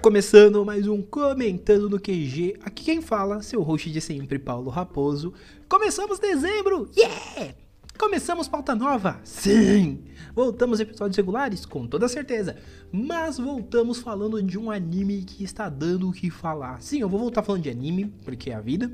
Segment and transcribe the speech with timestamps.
[0.00, 2.56] começando mais um Comentando no QG.
[2.64, 5.34] Aqui quem fala, seu host de sempre, Paulo Raposo.
[5.68, 6.90] Começamos dezembro!
[6.96, 7.54] Yeah!
[7.98, 9.20] Começamos pauta nova?
[9.24, 10.04] Sim!
[10.34, 11.66] Voltamos episódios regulares?
[11.66, 12.56] Com toda certeza.
[12.90, 16.80] Mas voltamos falando de um anime que está dando o que falar.
[16.80, 18.90] Sim, eu vou voltar falando de anime, porque é a vida.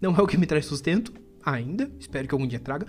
[0.00, 1.12] Não é o que me traz sustento,
[1.44, 1.90] ainda.
[2.00, 2.86] Espero que algum dia traga.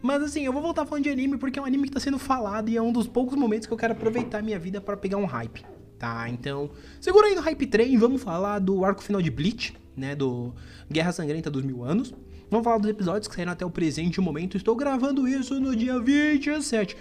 [0.00, 2.18] Mas assim, eu vou voltar falando de anime porque é um anime que está sendo
[2.18, 5.18] falado e é um dos poucos momentos que eu quero aproveitar minha vida para pegar
[5.18, 5.62] um hype.
[6.02, 6.68] Tá, então,
[7.00, 10.52] segura aí no hype train, vamos falar do arco final de Bleach, né, do
[10.90, 12.12] Guerra Sangrenta dos Mil Anos.
[12.50, 14.56] Vamos falar dos episódios que saíram até o presente momento.
[14.56, 16.96] Estou gravando isso no dia 27.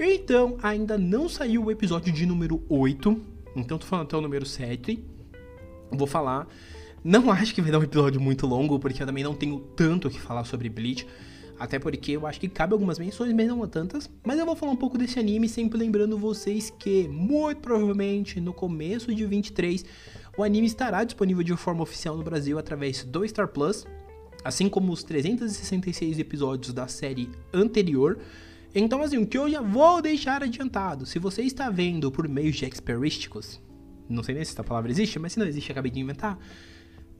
[0.00, 3.20] Então, ainda não saiu o episódio de número 8.
[3.54, 4.98] Então, tô falando até o número 7.
[5.90, 6.48] Vou falar.
[7.04, 10.08] Não acho que vai dar um episódio muito longo, porque eu também não tenho tanto
[10.08, 11.06] o que falar sobre Bleach.
[11.58, 14.08] Até porque eu acho que cabe algumas menções, mas não tantas.
[14.24, 18.52] Mas eu vou falar um pouco desse anime, sempre lembrando vocês que, muito provavelmente, no
[18.52, 19.84] começo de 23,
[20.36, 23.84] o anime estará disponível de forma oficial no Brasil através do Star Plus,
[24.44, 28.18] assim como os 366 episódios da série anterior.
[28.72, 32.54] Então, assim, o que eu já vou deixar adiantado, se você está vendo por meios
[32.54, 33.60] de experísticos,
[34.08, 36.38] não sei nem se essa palavra existe, mas se não existe, acabei de inventar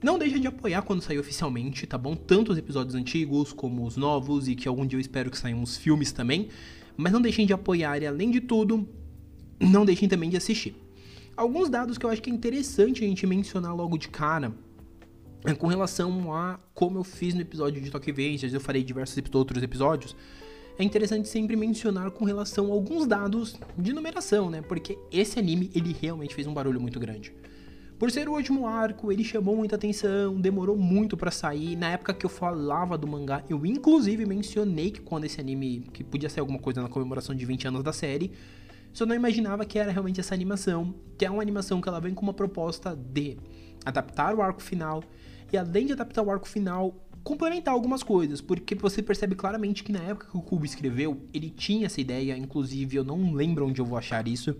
[0.01, 2.15] não deixa de apoiar quando sair oficialmente, tá bom?
[2.15, 5.61] Tanto os episódios antigos como os novos e que algum dia eu espero que saiam
[5.61, 6.47] uns filmes também.
[6.95, 8.87] Mas não deixem de apoiar e além de tudo,
[9.59, 10.75] não deixem também de assistir.
[11.35, 14.53] Alguns dados que eu acho que é interessante a gente mencionar logo de cara
[15.45, 19.17] é com relação a como eu fiz no episódio de Tokyo Avengers, eu farei diversos
[19.33, 20.15] outros episódios.
[20.77, 24.61] É interessante sempre mencionar com relação a alguns dados de numeração, né?
[24.61, 27.33] Porque esse anime, ele realmente fez um barulho muito grande.
[27.99, 31.75] Por ser o último arco, ele chamou muita atenção, demorou muito para sair.
[31.75, 36.01] Na época que eu falava do mangá, eu inclusive mencionei que quando esse anime, que
[36.01, 38.31] podia ser alguma coisa na comemoração de 20 anos da série,
[38.93, 42.13] só não imaginava que era realmente essa animação, que é uma animação que ela vem
[42.13, 43.37] com uma proposta de
[43.83, 45.03] adaptar o arco final
[45.51, 49.91] e além de adaptar o arco final, complementar algumas coisas, porque você percebe claramente que
[49.91, 53.81] na época que o Kubo escreveu, ele tinha essa ideia, inclusive eu não lembro onde
[53.81, 54.55] eu vou achar isso,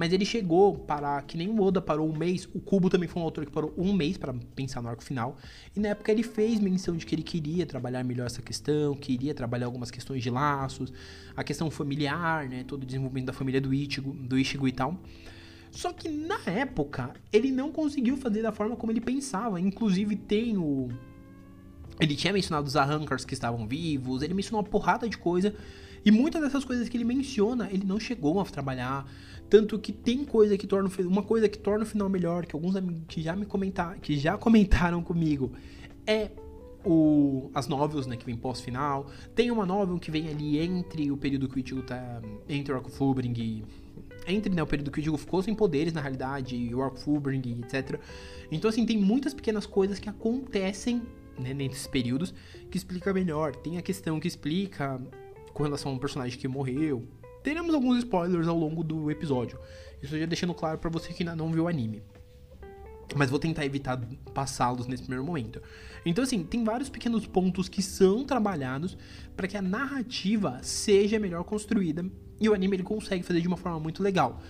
[0.00, 3.20] mas ele chegou para que nem o Oda parou um mês, o Kubo também foi
[3.20, 5.36] um autor que parou um mês para pensar no arco final.
[5.76, 9.34] E na época ele fez menção de que ele queria trabalhar melhor essa questão, queria
[9.34, 10.90] trabalhar algumas questões de laços,
[11.36, 14.98] a questão familiar, né, todo o desenvolvimento da família do Ichigo, do Ichigo e tal.
[15.70, 19.60] Só que na época ele não conseguiu fazer da forma como ele pensava.
[19.60, 20.88] Inclusive tem o
[22.00, 25.54] ele tinha mencionado os arrancars que estavam vivos, ele mencionou uma porrada de coisa.
[26.04, 29.06] E muitas dessas coisas que ele menciona, ele não chegou a trabalhar.
[29.48, 32.76] Tanto que tem coisa que torna uma coisa que torna o final melhor, que alguns
[32.76, 35.52] amigos que já me comentaram, que já comentaram comigo,
[36.06, 36.30] é
[36.84, 39.06] o, as novels, né, que vem pós-final.
[39.34, 42.76] Tem uma novel que vem ali entre o período que o Ichigo tá entre o
[42.76, 43.64] Arco Fulbring e
[44.26, 46.98] entre né, o período que o Ichigo ficou sem poderes na realidade, e o Arco
[46.98, 48.00] Fulbring, etc.
[48.50, 51.02] Então assim, tem muitas pequenas coisas que acontecem
[51.38, 52.32] né, nesses períodos
[52.70, 53.54] que explica melhor.
[53.56, 55.00] Tem a questão que explica
[55.52, 57.08] com relação a um personagem que morreu,
[57.42, 59.58] teremos alguns spoilers ao longo do episódio.
[60.02, 62.02] Isso já deixando claro para você que ainda não viu o anime.
[63.14, 64.00] Mas vou tentar evitar
[64.32, 65.60] passá-los nesse primeiro momento.
[66.06, 68.96] Então, assim, tem vários pequenos pontos que são trabalhados
[69.36, 72.04] para que a narrativa seja melhor construída.
[72.40, 74.40] E o anime ele consegue fazer de uma forma muito legal.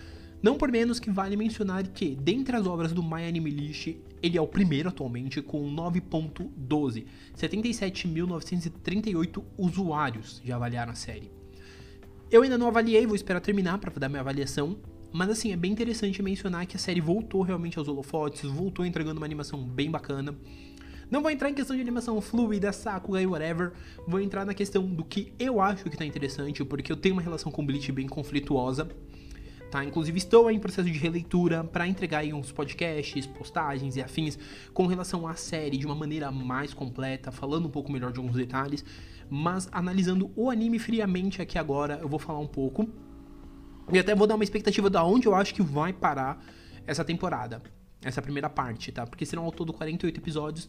[0.43, 3.89] Não por menos que vale mencionar que, dentre as obras do My Anime List,
[4.23, 7.05] ele é o primeiro atualmente com 9.12.
[7.37, 11.31] 77.938 usuários já avaliaram a série.
[12.31, 14.78] Eu ainda não avaliei, vou esperar terminar para dar minha avaliação.
[15.12, 19.19] Mas assim, é bem interessante mencionar que a série voltou realmente aos holofotes, voltou entregando
[19.19, 20.34] uma animação bem bacana.
[21.11, 23.72] Não vou entrar em questão de animação fluida, Sakuga e whatever.
[24.07, 27.22] Vou entrar na questão do que eu acho que tá interessante, porque eu tenho uma
[27.22, 28.89] relação com Bleach bem conflituosa.
[29.70, 29.84] Tá?
[29.84, 34.38] Inclusive estou em processo de releitura para entregar aí uns podcasts, postagens e afins
[34.75, 38.34] com relação à série de uma maneira mais completa, falando um pouco melhor de alguns
[38.36, 38.84] detalhes
[39.30, 42.89] mas analisando o anime friamente aqui agora, eu vou falar um pouco.
[43.92, 46.45] E até vou dar uma expectativa de onde eu acho que vai parar
[46.84, 47.62] essa temporada,
[48.03, 49.06] essa primeira parte, tá?
[49.06, 50.68] Porque serão ao todo 48 episódios.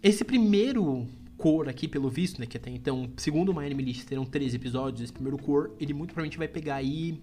[0.00, 4.06] Esse primeiro cor aqui, pelo visto, né, que até então, segundo o My Anime List,
[4.06, 7.20] terão 13 episódios, esse primeiro cor, ele muito provavelmente vai pegar aí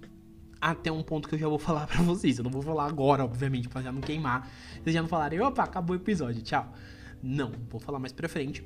[0.64, 2.38] até um ponto que eu já vou falar pra vocês.
[2.38, 4.50] Eu não vou falar agora, obviamente, pra já não queimar.
[4.82, 6.74] Vocês já não falarem, opa, acabou o episódio, tchau.
[7.22, 8.66] Não, vou falar mais pra frente.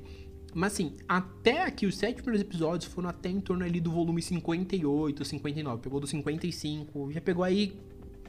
[0.54, 4.22] Mas assim, até aqui, os sete primeiros episódios foram até em torno ali do volume
[4.22, 5.82] 58, 59.
[5.82, 7.78] Pegou do 55, já pegou aí.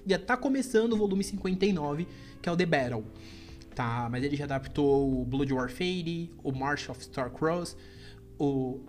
[0.06, 2.08] Já tá começando o volume 59,
[2.42, 3.06] que é o The Battle.
[3.76, 7.78] Tá, mas ele já adaptou o Blood War Fade, o March of Starcross,
[8.38, 8.80] o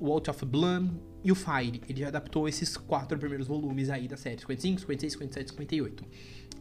[0.00, 0.90] Walt of Bloom
[1.22, 1.80] e o Fire.
[1.88, 6.04] Ele já adaptou esses quatro primeiros volumes aí da série: 55, 56, 57, 58.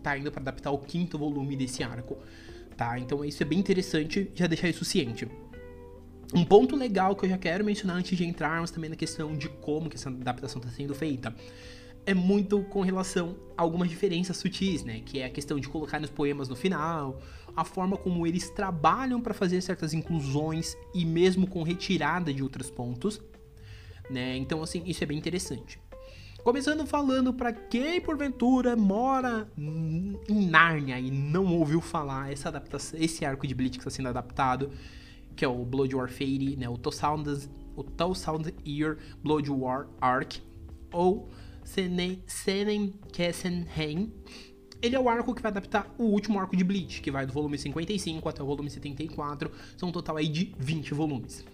[0.01, 2.17] tá indo para adaptar o quinto volume desse arco,
[2.77, 2.97] tá?
[2.99, 5.27] Então isso é bem interessante já deixar isso ciente.
[6.33, 9.49] Um ponto legal que eu já quero mencionar antes de entrarmos também na questão de
[9.49, 11.33] como que essa adaptação está sendo feita
[12.05, 15.01] é muito com relação a algumas diferenças sutis, né?
[15.05, 17.19] Que é a questão de colocar nos poemas no final,
[17.55, 22.69] a forma como eles trabalham para fazer certas inclusões e mesmo com retirada de outros
[22.69, 23.21] pontos,
[24.09, 24.37] né?
[24.37, 25.79] Então assim, isso é bem interessante.
[26.43, 33.25] Começando falando para quem porventura mora em Nárnia e não ouviu falar essa adaptação, esse
[33.25, 34.71] arco de Bleach que está sendo adaptado,
[35.35, 40.37] que é o Blood War Fate, né, o Thousand, o Thousand Year Blood War Arc,
[40.93, 41.29] ou
[41.63, 44.11] Senen, Senen Kessenheim.
[44.81, 47.33] Ele é o arco que vai adaptar o último arco de Bleach, que vai do
[47.33, 51.45] volume 55 até o volume 74, são um total aí de 20 volumes.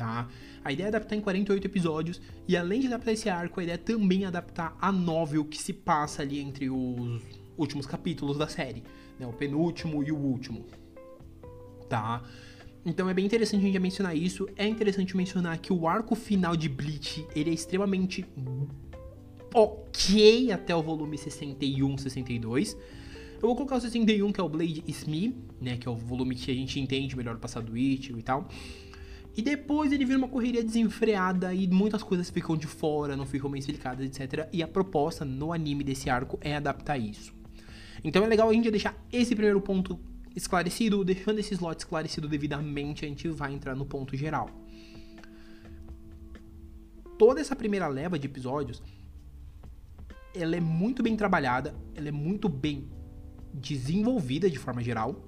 [0.00, 0.26] Tá?
[0.64, 3.74] A ideia é adaptar em 48 episódios, e além de adaptar esse arco, a ideia
[3.74, 7.20] é também adaptar a novel que se passa ali entre os
[7.54, 8.82] últimos capítulos da série,
[9.18, 9.26] né?
[9.26, 10.64] o penúltimo e o último.
[11.86, 12.22] Tá?
[12.82, 14.48] Então é bem interessante a gente mencionar isso.
[14.56, 18.24] É interessante mencionar que o arco final de Bleach ele é extremamente
[19.52, 22.74] ok até o volume 61, 62.
[23.34, 25.76] Eu vou colocar o 61, que é o Blade Smith, né?
[25.76, 28.48] Que é o volume que a gente entende melhor o passado do Ichigo e tal.
[29.36, 33.50] E depois ele vira uma correria desenfreada e muitas coisas ficam de fora, não ficam
[33.50, 34.48] bem explicadas, etc.
[34.52, 37.32] E a proposta no anime desse arco é adaptar isso.
[38.02, 39.98] Então é legal a gente deixar esse primeiro ponto
[40.34, 44.50] esclarecido, deixando esse slot esclarecido devidamente, a gente vai entrar no ponto geral.
[47.18, 48.82] Toda essa primeira leva de episódios
[50.34, 52.88] ela é muito bem trabalhada, ela é muito bem
[53.52, 55.24] desenvolvida de forma geral.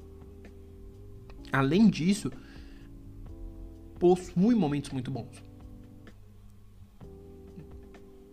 [1.50, 2.30] Além disso,
[4.02, 5.44] possui momentos muito bons.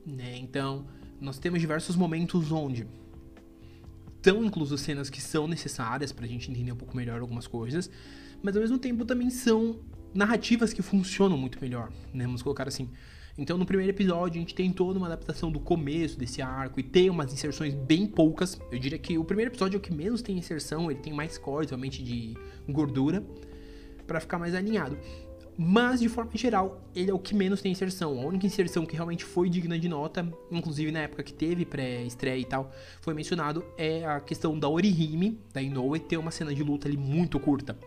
[0.04, 0.36] Né?
[0.40, 0.88] Então,
[1.22, 2.88] nós temos diversos momentos onde
[4.16, 7.88] estão incluso cenas que são necessárias para a gente entender um pouco melhor algumas coisas,
[8.42, 9.80] mas ao mesmo tempo também são
[10.12, 12.26] narrativas que funcionam muito melhor, né?
[12.26, 12.90] Vamos colocar assim.
[13.38, 16.84] Então, no primeiro episódio, a gente tem toda uma adaptação do começo desse arco e
[16.84, 18.60] tem umas inserções bem poucas.
[18.72, 21.38] Eu diria que o primeiro episódio é o que menos tem inserção, ele tem mais
[21.38, 22.36] cortes, realmente, de
[22.68, 23.24] gordura,
[24.08, 24.98] para ficar mais alinhado.
[25.62, 28.18] Mas, de forma geral, ele é o que menos tem inserção.
[28.18, 32.40] A única inserção que realmente foi digna de nota, inclusive na época que teve pré-estreia
[32.40, 32.72] e tal,
[33.02, 36.96] foi mencionado, é a questão da Orihime, da Inoue, ter uma cena de luta ali
[36.96, 37.78] muito curta.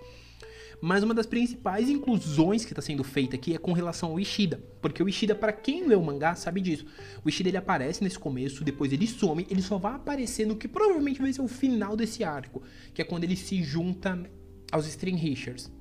[0.83, 4.63] Mas uma das principais inclusões que está sendo feita aqui é com relação ao Ishida.
[4.83, 6.85] Porque o Ishida, para quem lê o mangá, sabe disso.
[7.25, 10.69] O Ishida ele aparece nesse começo, depois ele some, ele só vai aparecer no que
[10.69, 14.31] provavelmente vai ser o final desse arco, que é quando ele se junta
[14.71, 15.73] aos Richards.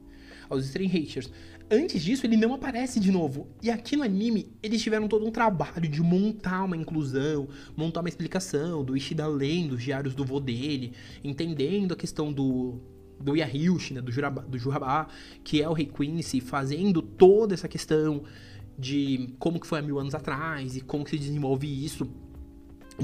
[0.50, 1.30] Aos Stream Richards.
[1.74, 3.48] Antes disso, ele não aparece de novo.
[3.64, 7.48] E aqui no anime, eles tiveram todo um trabalho de montar uma inclusão,
[7.78, 10.92] montar uma explicação do Ishida lendo os diários do vô dele,
[11.24, 12.82] entendendo a questão do,
[13.18, 15.08] do Yahyushi, né, do, Juraba, do Jurabá,
[15.46, 18.24] que é o Rei Quincy, fazendo toda essa questão
[18.78, 22.06] de como que foi há mil anos atrás e como que se desenvolve isso.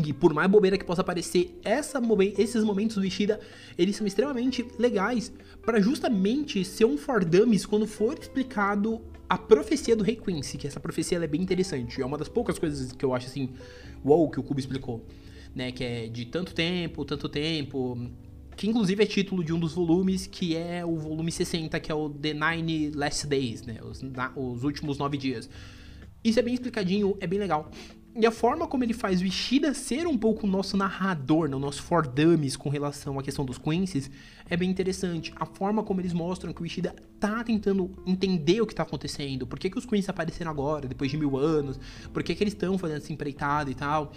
[0.05, 2.01] E por mais bobeira que possa parecer, essa,
[2.37, 3.39] esses momentos do Ishida,
[3.77, 5.31] eles são extremamente legais
[5.65, 10.67] para justamente ser um for dummies quando for explicado a profecia do Rei Quincy, que
[10.67, 12.01] essa profecia é bem interessante.
[12.01, 13.49] É uma das poucas coisas que eu acho assim,
[14.03, 15.05] wow, que o Kubo explicou.
[15.55, 17.97] Né, que é de tanto tempo, tanto tempo,
[18.55, 21.95] que inclusive é título de um dos volumes, que é o volume 60, que é
[21.95, 23.77] o The Nine Last Days, né?
[23.83, 25.49] Os, na, os últimos nove dias.
[26.23, 27.71] Isso é bem explicadinho, é bem legal.
[28.19, 31.55] E a forma como ele faz o Ishida ser um pouco o nosso narrador, né,
[31.55, 34.09] o nosso for dummies com relação à questão dos Quincy's,
[34.49, 35.31] é bem interessante.
[35.35, 39.45] A forma como eles mostram que o Ishida tá tentando entender o que tá acontecendo.
[39.45, 41.79] Por que, que os Quincy's apareceram agora, depois de mil anos?
[42.11, 44.11] Por que, que eles estão fazendo essa empreitada e tal?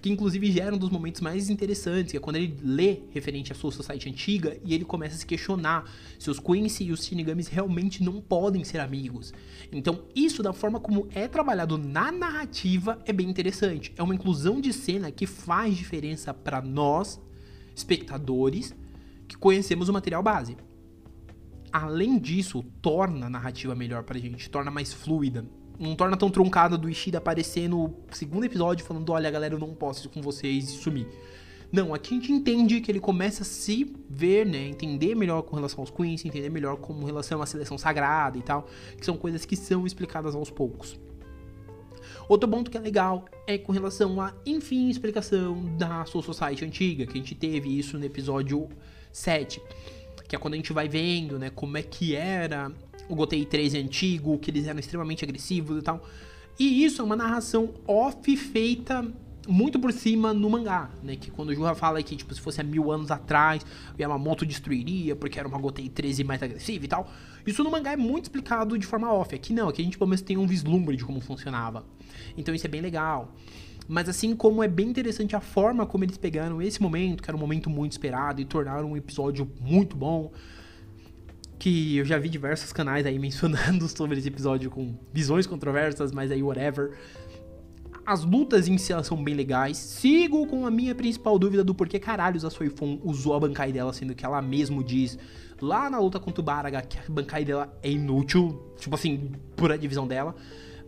[0.00, 3.54] Que inclusive gera um dos momentos mais interessantes, que é quando ele lê referente à
[3.54, 7.48] sua society antiga e ele começa a se questionar se os Quincy e os Shinigamis
[7.48, 9.32] realmente não podem ser amigos.
[9.72, 13.92] Então, isso da forma como é trabalhado na narrativa é bem interessante.
[13.96, 17.20] É uma inclusão de cena que faz diferença para nós,
[17.74, 18.74] espectadores,
[19.26, 20.56] que conhecemos o material base.
[21.72, 25.44] Além disso, torna a narrativa melhor pra gente, torna mais fluida
[25.78, 29.74] não torna tão truncada do Ishida aparecer no segundo episódio falando: olha, galera, eu não
[29.74, 31.06] posso ir com vocês e sumir.
[31.70, 34.68] Não, aqui a gente entende que ele começa a se ver, né?
[34.68, 38.68] Entender melhor com relação aos Queens, entender melhor com relação à seleção sagrada e tal,
[38.96, 40.98] que são coisas que são explicadas aos poucos.
[42.28, 47.06] Outro ponto que é legal é com relação à, enfim, explicação da Soul Society antiga,
[47.06, 48.68] que a gente teve isso no episódio
[49.12, 49.60] 7.
[50.28, 52.72] Que é quando a gente vai vendo, né, como é que era
[53.08, 56.06] o Gotei 3 é antigo, que eles eram extremamente agressivos e tal.
[56.58, 59.04] E isso é uma narração off feita
[59.48, 61.16] muito por cima no mangá, né?
[61.16, 63.64] Que quando o Jura fala que, tipo, se fosse há mil anos atrás,
[63.96, 67.08] o Yamamoto destruiria porque era uma Gotei 13 mais agressiva e tal.
[67.46, 69.34] Isso no mangá é muito explicado de forma off.
[69.34, 71.84] Aqui não, aqui a gente pelo menos tem um vislumbre de como funcionava.
[72.36, 73.32] Então isso é bem legal.
[73.88, 77.36] Mas assim como é bem interessante a forma como eles pegaram esse momento, que era
[77.36, 80.32] um momento muito esperado, e tornaram um episódio muito bom.
[81.58, 86.30] Que eu já vi diversos canais aí mencionando sobre esse episódio com visões controversas, mas
[86.30, 86.96] aí whatever.
[88.04, 89.76] As lutas em si elas são bem legais.
[89.76, 93.92] Sigo com a minha principal dúvida do porquê caralhos a Soifon usou a Bankai dela,
[93.92, 95.18] sendo que ela mesmo diz
[95.60, 99.72] lá na luta contra o Baraga que a Bankai dela é inútil, tipo assim, por
[99.72, 100.34] a divisão dela.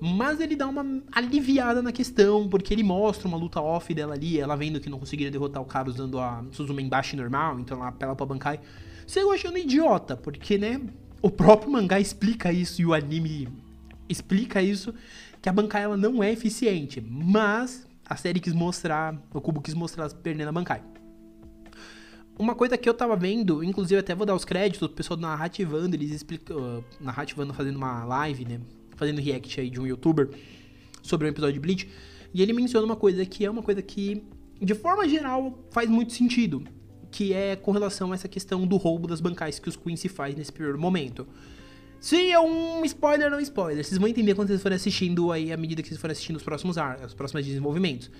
[0.00, 4.38] Mas ele dá uma aliviada na questão, porque ele mostra uma luta off dela ali,
[4.38, 7.88] ela vendo que não conseguiria derrotar o cara usando a Suzume Embaixo normal, então ela
[7.88, 8.60] apela pra Bankai.
[9.08, 10.78] Sigo achando idiota, porque, né,
[11.22, 13.48] o próprio mangá explica isso e o anime
[14.06, 14.94] explica isso
[15.40, 19.72] que a Bankai ela não é eficiente, mas a série quis mostrar, o Cubo quis
[19.72, 20.82] mostrar perdendo a Bankai.
[22.38, 25.22] Uma coisa que eu tava vendo, inclusive até vou dar os créditos, o pessoal do
[25.22, 28.60] Narrativando, eles explicam, uh, Narrativando fazendo uma live, né,
[28.94, 30.28] fazendo react aí de um youtuber
[31.02, 31.88] sobre um episódio de Bleach,
[32.34, 34.22] e ele menciona uma coisa que é uma coisa que,
[34.60, 36.62] de forma geral, faz muito sentido,
[37.10, 40.34] que é com relação a essa questão do roubo das bancais que os Quincy faz
[40.34, 41.26] nesse primeiro momento.
[42.00, 43.84] Sim, é um spoiler, não spoiler.
[43.84, 46.42] Vocês vão entender quando vocês forem assistindo aí, à medida que vocês forem assistindo os
[46.42, 48.10] próximos ar, os próximos desenvolvimentos.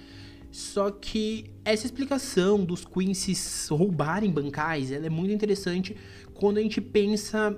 [0.50, 5.96] Só que essa explicação dos Quincy's roubarem bancais, ela é muito interessante
[6.34, 7.56] quando a gente pensa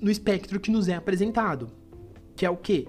[0.00, 1.70] no espectro que nos é apresentado.
[2.36, 2.86] Que é o quê?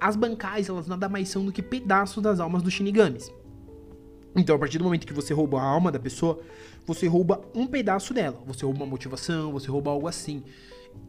[0.00, 3.32] As bancais, elas nada mais são do que pedaços das almas dos Shinigamis.
[4.36, 6.40] Então, a partir do momento que você rouba a alma da pessoa,
[6.86, 8.40] você rouba um pedaço dela.
[8.46, 10.42] Você rouba uma motivação, você rouba algo assim.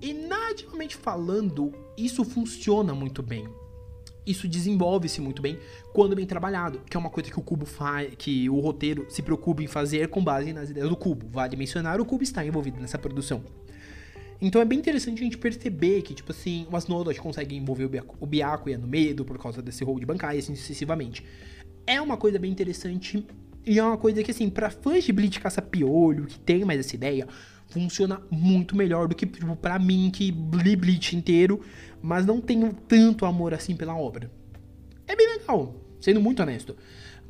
[0.01, 3.47] E narrativamente falando, isso funciona muito bem.
[4.25, 5.57] Isso desenvolve-se muito bem
[5.93, 9.21] quando bem trabalhado, que é uma coisa que o Cubo faz, que o roteiro se
[9.21, 11.27] preocupa em fazer com base nas ideias do Cubo.
[11.29, 13.43] Vale mencionar, o Cubo está envolvido nessa produção.
[14.41, 18.25] Então é bem interessante a gente perceber que, tipo assim, o Asnodo consegue envolver o
[18.25, 21.25] Byakuya no medo por causa desse roubo de bancai, assim sucessivamente.
[21.85, 23.25] É uma coisa bem interessante
[23.65, 26.95] e é uma coisa que, assim, pra fãs de Bleach caça-piolho, que tem mais essa
[26.95, 27.27] ideia,
[27.67, 31.61] funciona muito melhor do que, tipo, pra mim, que li Bleach inteiro,
[32.01, 34.31] mas não tenho tanto amor assim pela obra.
[35.05, 36.75] É bem legal, sendo muito honesto.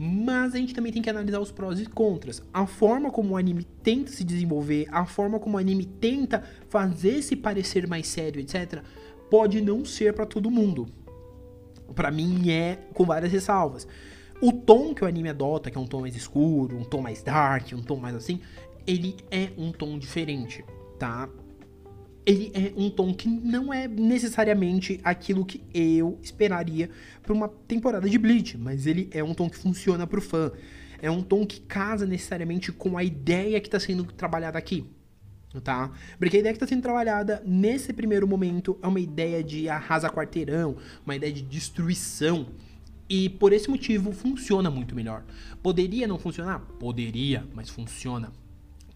[0.02, 2.42] Mas a gente também tem que analisar os prós e contras.
[2.54, 7.22] A forma como o anime tenta se desenvolver, a forma como o anime tenta fazer
[7.22, 8.82] se parecer mais sério, etc.,
[9.30, 10.88] pode não ser para todo mundo.
[11.94, 13.86] Para mim é com várias ressalvas.
[14.42, 17.22] O tom que o anime adota, que é um tom mais escuro, um tom mais
[17.22, 18.40] dark, um tom mais assim,
[18.88, 20.64] ele é um tom diferente,
[20.98, 21.28] tá?
[22.26, 26.90] Ele é um tom que não é necessariamente aquilo que eu esperaria
[27.24, 30.52] para uma temporada de Bleach, mas ele é um tom que funciona pro fã.
[31.02, 34.86] É um tom que casa necessariamente com a ideia que está sendo trabalhada aqui,
[35.64, 35.92] tá?
[36.20, 40.10] Porque a ideia que está sendo trabalhada nesse primeiro momento é uma ideia de arrasa
[40.10, 42.48] quarteirão, uma ideia de destruição.
[43.10, 45.24] E por esse motivo funciona muito melhor.
[45.64, 46.60] Poderia não funcionar?
[46.80, 48.32] Poderia, mas funciona.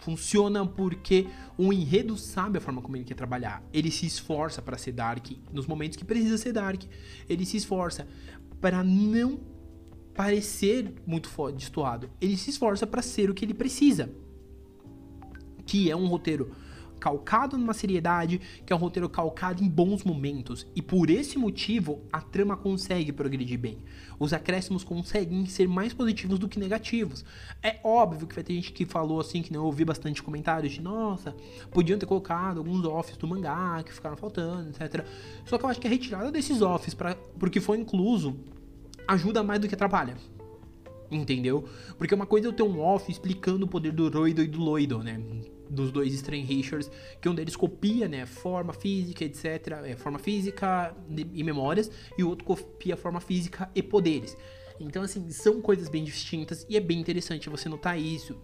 [0.03, 3.63] Funciona porque o enredo sabe a forma como ele quer trabalhar.
[3.71, 6.83] Ele se esforça para ser dark nos momentos que precisa ser dark.
[7.29, 8.05] Ele se esforça
[8.59, 9.39] para não
[10.13, 12.09] parecer muito destoado.
[12.19, 14.13] Ele se esforça para ser o que ele precisa.
[15.65, 16.51] Que é um roteiro
[17.03, 20.65] calcado numa seriedade, que é um roteiro calcado em bons momentos.
[20.73, 23.77] E por esse motivo, a trama consegue progredir bem.
[24.17, 27.25] Os acréscimos conseguem ser mais positivos do que negativos.
[27.61, 30.81] É óbvio que vai ter gente que falou assim, que não ouvi bastante comentários de
[30.81, 31.35] nossa,
[31.71, 35.05] podiam ter colocado alguns offs do mangá que ficaram faltando, etc.
[35.43, 38.39] Só que eu acho que a retirada desses offs para porque foi incluso
[39.05, 40.15] ajuda mais do que atrapalha.
[41.13, 41.65] Entendeu?
[41.97, 44.59] Porque uma coisa é eu ter um off explicando o poder do Roido e do
[44.59, 45.21] Loido, né?
[45.69, 46.89] dos dois Richards,
[47.19, 49.45] que um deles copia, né, forma física, etc,
[49.85, 50.95] é, forma física
[51.33, 54.37] e memórias, e o outro copia forma física e poderes.
[54.79, 58.35] Então, assim, são coisas bem distintas e é bem interessante você notar isso.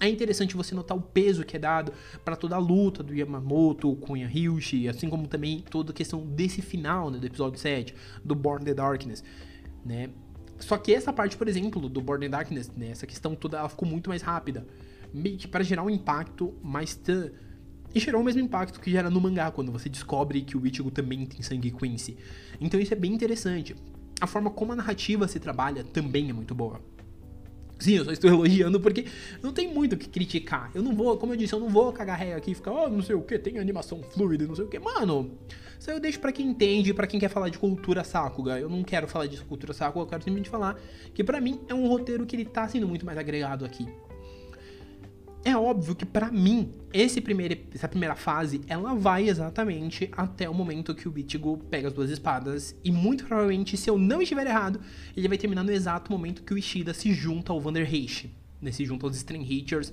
[0.00, 1.92] É interessante você notar o peso que é dado
[2.24, 6.60] para toda a luta do Yamamoto com Yahyushi, assim como também toda a questão desse
[6.60, 9.24] final, né, do episódio 7, do Born the Darkness,
[9.84, 10.10] né?
[10.58, 13.68] Só que essa parte, por exemplo, do Born the Darkness, né, essa questão toda, ela
[13.68, 14.66] ficou muito mais rápida
[15.12, 17.30] meio que para gerar um impacto mais tan.
[17.94, 20.90] E gerou o mesmo impacto que gera no mangá, quando você descobre que o Ichigo
[20.90, 22.18] também tem sangue Quincy.
[22.60, 23.74] Então isso é bem interessante.
[24.20, 26.80] A forma como a narrativa se trabalha também é muito boa.
[27.78, 29.06] Sim, eu só estou elogiando porque
[29.42, 30.70] não tem muito o que criticar.
[30.74, 32.88] Eu não vou, como eu disse, eu não vou cagar ré aqui e ficar, oh,
[32.88, 34.78] não sei o que, tem animação fluida, não sei o que.
[34.78, 35.30] Mano,
[35.78, 38.58] isso aí eu deixo pra quem entende, para quem quer falar de cultura Sakuga.
[38.58, 40.80] Eu não quero falar de cultura Sakuga, eu quero simplesmente falar
[41.14, 43.86] que para mim é um roteiro que ele tá sendo muito mais agregado aqui.
[45.46, 50.52] É óbvio que para mim, esse primeiro, essa primeira fase, ela vai exatamente até o
[50.52, 52.74] momento que o Ichigo pega as duas espadas.
[52.82, 54.80] E muito provavelmente, se eu não estiver errado,
[55.16, 58.34] ele vai terminar no exato momento que o Ishida se junta ao Vander Heishi.
[58.60, 59.92] Né, se junta aos String Hitchers,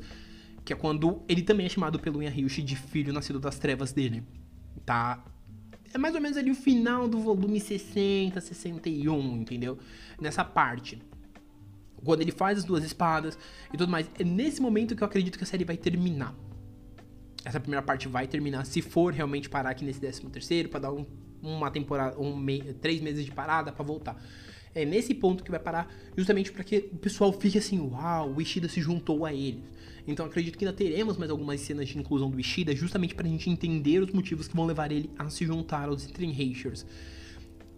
[0.65, 4.23] que é quando ele também é chamado pelo Yahyushi de filho nascido das trevas dele.
[4.83, 5.23] Tá?
[5.93, 9.77] É mais ou menos ali o final do volume 60, 61, entendeu?
[10.19, 10.99] Nessa parte
[12.03, 13.37] quando ele faz as duas espadas
[13.73, 14.09] e tudo mais.
[14.19, 16.35] É nesse momento que eu acredito que a série vai terminar.
[17.45, 20.93] Essa primeira parte vai terminar, se for realmente parar aqui nesse 13 terceiro, para dar
[20.93, 21.05] um,
[21.41, 24.21] uma temporada, um me, três meses de parada para voltar.
[24.73, 28.41] É nesse ponto que vai parar, justamente para que o pessoal fique assim, uau, o
[28.41, 29.63] Ishida se juntou a eles.
[30.07, 33.49] Então acredito que ainda teremos mais algumas cenas de inclusão do Ishida, justamente pra gente
[33.49, 36.85] entender os motivos que vão levar ele a se juntar aos Stringhaciers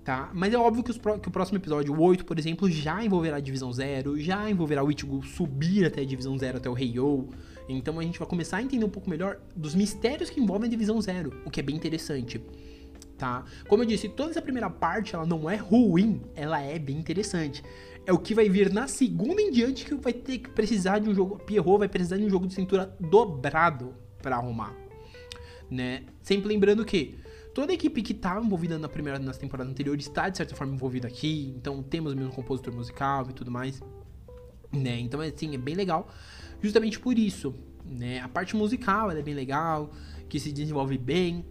[0.06, 0.30] tá?
[0.34, 3.38] Mas é óbvio que, os, que, o próximo episódio, o 8, por exemplo, já envolverá
[3.38, 7.32] a Divisão Zero, já envolverá o Ichigo subir até a Divisão Zero, até o Heiyou.
[7.68, 10.70] Então a gente vai começar a entender um pouco melhor dos mistérios que envolvem a
[10.70, 12.40] Divisão Zero, o que é bem interessante.
[13.18, 13.44] Tá?
[13.68, 17.64] Como eu disse, toda essa primeira parte ela não é ruim, ela é bem interessante.
[18.06, 21.10] É o que vai vir na segunda em diante que vai ter que precisar de
[21.10, 21.40] um jogo.
[21.40, 24.76] Pierrot vai precisar de um jogo de cintura dobrado para arrumar.
[25.72, 26.04] Né?
[26.22, 27.16] Sempre lembrando que
[27.56, 30.54] toda a equipe que estava tá envolvida na primeira, nas temporadas anteriores está, de certa
[30.54, 31.54] forma, envolvida aqui.
[31.56, 33.82] Então, temos o mesmo compositor musical e tudo mais.
[34.74, 35.00] Né?
[35.00, 36.10] Então, assim, é bem legal.
[36.62, 37.56] Justamente por isso.
[37.86, 38.20] Né?
[38.20, 39.90] A parte musical é bem legal,
[40.28, 41.46] que se desenvolve bem.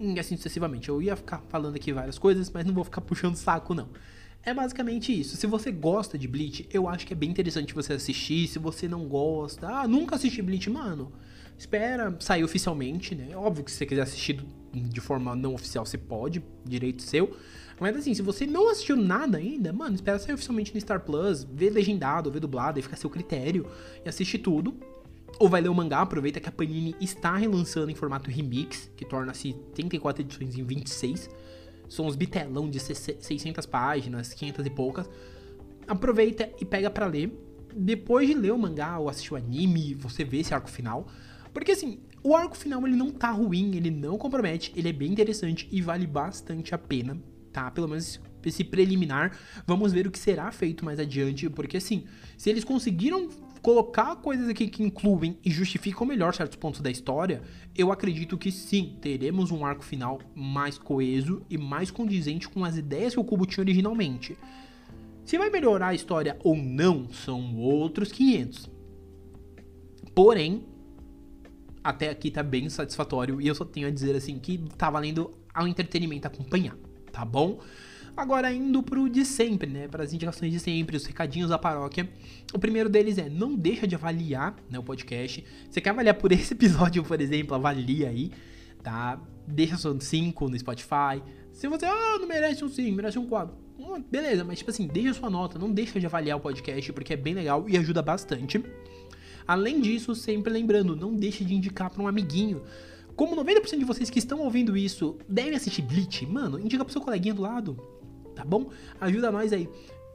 [0.00, 0.88] E assim sucessivamente.
[0.88, 3.90] Eu ia ficar falando aqui várias coisas, mas não vou ficar puxando saco, não.
[4.42, 5.36] É basicamente isso.
[5.36, 8.48] Se você gosta de Bleach, eu acho que é bem interessante você assistir.
[8.48, 11.12] Se você não gosta, ah, nunca assisti Bleach, mano.
[11.58, 13.36] Espera sair oficialmente, né?
[13.36, 14.42] Óbvio que se você quiser assistir
[14.72, 17.36] de forma não oficial, você pode, direito seu.
[17.78, 21.44] Mas assim, se você não assistiu nada ainda, mano, espera sair oficialmente no Star Plus,
[21.44, 23.66] vê legendado, vê dublado, aí fica a seu critério
[24.04, 24.74] e assiste tudo.
[25.38, 29.04] Ou vai ler o mangá, aproveita que a Panini está relançando em formato remix, que
[29.04, 31.30] torna-se 34 edições em 26.
[31.90, 35.10] São uns bitelão de 600 páginas, 500 e poucas.
[35.88, 37.36] Aproveita e pega para ler.
[37.74, 41.08] Depois de ler o mangá ou assistir o anime, você vê esse arco final.
[41.52, 45.10] Porque assim, o arco final ele não tá ruim, ele não compromete, ele é bem
[45.10, 47.20] interessante e vale bastante a pena,
[47.52, 47.68] tá?
[47.72, 49.36] Pelo menos esse preliminar.
[49.66, 52.04] Vamos ver o que será feito mais adiante, porque assim,
[52.36, 53.28] se eles conseguiram
[53.62, 57.42] colocar coisas aqui que incluem e justificam melhor certos pontos da história,
[57.76, 62.76] eu acredito que sim, teremos um arco final mais coeso e mais condizente com as
[62.76, 64.36] ideias que o Cubo tinha originalmente.
[65.24, 68.70] Se vai melhorar a história ou não, são outros 500.
[70.14, 70.64] Porém,
[71.84, 75.30] até aqui tá bem satisfatório e eu só tenho a dizer assim que tá valendo
[75.52, 76.76] ao entretenimento acompanhar,
[77.12, 77.60] tá bom?
[78.16, 82.08] Agora indo pro de sempre, né, para as indicações de sempre, os recadinhos da paróquia.
[82.52, 85.44] O primeiro deles é: não deixa de avaliar, né, o podcast.
[85.70, 88.30] Você quer avaliar por esse episódio, por exemplo, avalia aí,
[88.82, 89.20] tá?
[89.46, 91.22] Deixa seu 5 no Spotify.
[91.52, 93.54] Se você, ah, não merece um 5, merece um 4.
[93.78, 97.14] Hum, beleza, mas tipo assim, deixa sua nota, não deixa de avaliar o podcast porque
[97.14, 98.62] é bem legal e ajuda bastante.
[99.46, 102.62] Além disso, sempre lembrando, não deixe de indicar para um amiguinho.
[103.16, 107.02] Como 90% de vocês que estão ouvindo isso devem assistir Bleach, mano, indica pro seu
[107.02, 107.76] coleguinha do lado,
[108.40, 108.70] tá bom?
[109.00, 109.68] Ajuda nós aí.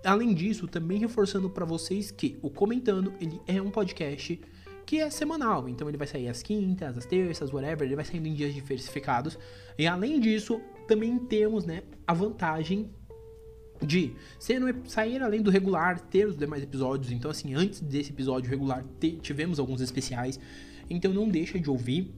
[0.03, 4.39] Além disso, também reforçando para vocês que o Comentando, ele é um podcast
[4.85, 8.27] que é semanal, então ele vai sair às quintas, às terças, whatever, ele vai saindo
[8.27, 9.37] em dias diversificados.
[9.77, 12.91] E além disso, também temos, né, a vantagem
[13.81, 17.11] de sendo sair além do regular, ter os demais episódios.
[17.11, 18.85] Então, assim, antes desse episódio regular,
[19.21, 20.39] tivemos alguns especiais.
[20.87, 22.13] Então, não deixa de ouvir,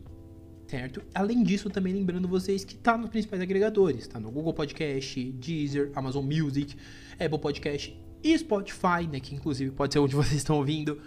[0.67, 1.01] certo?
[1.15, 5.91] Além disso, também lembrando vocês que tá nos principais agregadores, tá no Google Podcast, Deezer,
[5.95, 6.75] Amazon Music,
[7.13, 9.19] Apple Podcast e Spotify, né?
[9.19, 10.99] Que inclusive pode ser onde vocês estão ouvindo.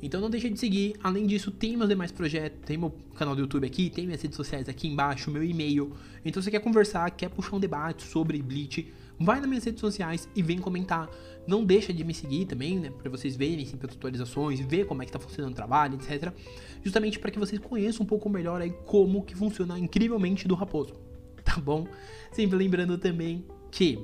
[0.00, 0.94] Então não deixa de seguir.
[1.02, 4.36] Além disso, tem meus demais projetos, tem meu canal do YouTube aqui, tem minhas redes
[4.36, 5.92] sociais aqui embaixo, meu e-mail.
[6.24, 8.86] Então se você quer conversar, quer puxar um debate sobre Bleach,
[9.18, 11.08] vai nas minhas redes sociais e vem comentar.
[11.46, 12.90] Não deixa de me seguir também, né?
[12.90, 16.32] Pra vocês verem sempre as atualizações, ver como é que tá funcionando o trabalho, etc.
[16.82, 20.94] Justamente para que vocês conheçam um pouco melhor aí como que funciona incrivelmente do Raposo.
[21.48, 21.86] Tá bom?
[22.30, 23.98] Sempre lembrando também que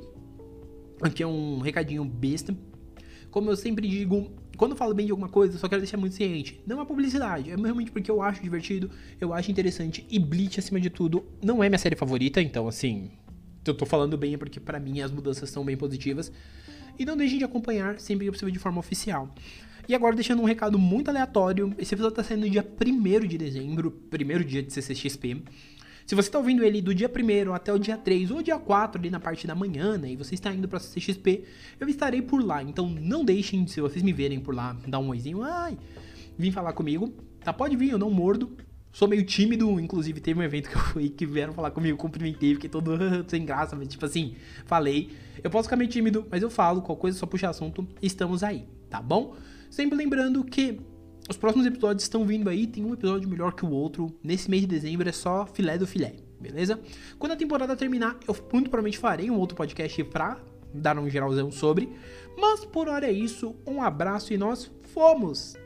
[1.02, 2.56] aqui é um recadinho besta.
[3.30, 5.96] Como eu sempre digo, quando eu falo bem de alguma coisa, eu só quero deixar
[5.96, 6.60] muito ciente.
[6.66, 10.80] Não é publicidade, é realmente porque eu acho divertido, eu acho interessante e Bleach, acima
[10.80, 13.10] de tudo, não é minha série favorita, então assim,
[13.70, 16.32] eu tô falando bem é porque para mim as mudanças são bem positivas.
[16.98, 19.34] E não deixem de acompanhar sempre que possível de forma oficial.
[19.88, 23.36] E agora deixando um recado muito aleatório, esse episódio está saindo no dia 1 de
[23.36, 25.42] dezembro, primeiro dia de CCXP.
[26.06, 29.00] Se você está ouvindo ele do dia 1 até o dia 3 ou dia 4
[29.00, 31.44] ali na parte da manhã, né, e você está indo para CCXP,
[31.80, 32.62] eu estarei por lá.
[32.62, 35.76] Então não deixem, se vocês me verem por lá, dar um oizinho, ai,
[36.38, 37.52] vim falar comigo, tá?
[37.52, 38.56] Pode vir, eu não mordo.
[38.94, 42.54] Sou meio tímido, inclusive teve um evento que eu fui que vieram falar comigo, cumprimentei,
[42.54, 45.10] fiquei todo sem graça, mas tipo assim, falei.
[45.42, 48.68] Eu posso ficar meio tímido, mas eu falo, qualquer coisa só puxar assunto, estamos aí,
[48.88, 49.34] tá bom?
[49.68, 50.78] Sempre lembrando que
[51.28, 54.16] os próximos episódios estão vindo aí, tem um episódio melhor que o outro.
[54.22, 56.78] Nesse mês de dezembro é só filé do filé, beleza?
[57.18, 60.38] Quando a temporada terminar, eu muito provavelmente farei um outro podcast pra
[60.72, 61.88] dar um geralzão sobre.
[62.38, 65.56] Mas por hora é isso, um abraço e nós fomos!